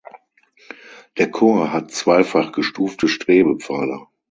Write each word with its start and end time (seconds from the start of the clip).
Der 1.19 1.29
Chor 1.29 1.71
hat 1.71 1.91
zweifach 1.91 2.53
gestufte 2.53 3.07
Strebepfeiler. 3.07 4.07